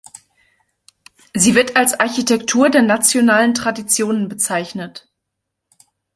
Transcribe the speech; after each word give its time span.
Sie 1.35 1.53
wird 1.53 1.75
als 1.75 1.99
„Architektur 1.99 2.71
der 2.71 2.81
Nationalen 2.81 3.53
Traditionen“ 3.53 4.29
bezeichnet. 4.29 5.07